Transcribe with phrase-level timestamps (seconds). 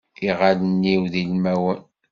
[0.29, 1.81] Iɣallen-iw d ilmawen.